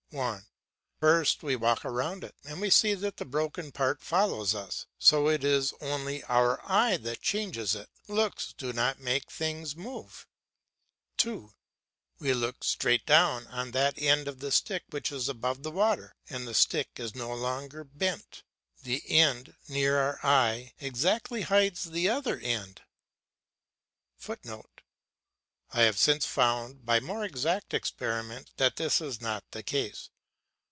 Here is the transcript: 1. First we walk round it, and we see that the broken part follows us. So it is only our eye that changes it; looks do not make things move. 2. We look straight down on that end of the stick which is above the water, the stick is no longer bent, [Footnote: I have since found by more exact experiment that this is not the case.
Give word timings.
1. 0.13 0.45
First 0.99 1.41
we 1.41 1.55
walk 1.55 1.85
round 1.85 2.25
it, 2.25 2.35
and 2.43 2.59
we 2.59 2.69
see 2.69 2.95
that 2.95 3.15
the 3.15 3.23
broken 3.23 3.71
part 3.71 4.01
follows 4.03 4.53
us. 4.53 4.85
So 4.99 5.29
it 5.29 5.41
is 5.41 5.73
only 5.79 6.21
our 6.25 6.59
eye 6.69 6.97
that 6.97 7.21
changes 7.21 7.75
it; 7.75 7.87
looks 8.09 8.51
do 8.51 8.73
not 8.73 8.99
make 8.99 9.31
things 9.31 9.73
move. 9.73 10.27
2. 11.15 11.53
We 12.19 12.33
look 12.33 12.61
straight 12.65 13.05
down 13.05 13.47
on 13.47 13.71
that 13.71 13.97
end 13.97 14.27
of 14.27 14.39
the 14.39 14.51
stick 14.51 14.83
which 14.89 15.13
is 15.13 15.29
above 15.29 15.63
the 15.63 15.71
water, 15.71 16.17
the 16.27 16.53
stick 16.53 16.89
is 16.97 17.15
no 17.15 17.33
longer 17.33 17.85
bent, 17.85 18.43
[Footnote: 18.83 19.53
I 25.73 25.83
have 25.83 25.97
since 25.97 26.25
found 26.25 26.85
by 26.85 26.99
more 26.99 27.23
exact 27.23 27.73
experiment 27.73 28.51
that 28.57 28.75
this 28.75 28.99
is 28.99 29.21
not 29.21 29.49
the 29.51 29.63
case. 29.63 30.09